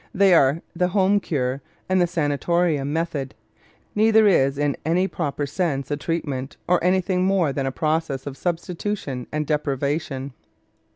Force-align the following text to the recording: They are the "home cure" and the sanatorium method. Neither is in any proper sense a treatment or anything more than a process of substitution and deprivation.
They 0.15 0.33
are 0.33 0.63
the 0.75 0.87
"home 0.87 1.19
cure" 1.19 1.61
and 1.87 2.01
the 2.01 2.07
sanatorium 2.07 2.91
method. 2.91 3.35
Neither 3.93 4.25
is 4.27 4.57
in 4.57 4.75
any 4.83 5.07
proper 5.07 5.45
sense 5.45 5.91
a 5.91 5.95
treatment 5.95 6.57
or 6.67 6.83
anything 6.83 7.23
more 7.23 7.53
than 7.53 7.67
a 7.67 7.71
process 7.71 8.25
of 8.25 8.35
substitution 8.35 9.27
and 9.31 9.45
deprivation. 9.45 10.33